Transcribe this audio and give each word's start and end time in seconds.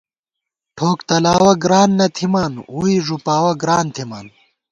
ٹھوک 0.75 0.97
تلاوَہ 1.07 1.53
گران 1.63 1.89
نہ 1.97 2.07
تھِمان 2.15 2.53
ووئی 2.73 2.97
ݫُپاوَہ 3.05 3.53
گران 3.61 3.85
تھِمان 3.95 4.25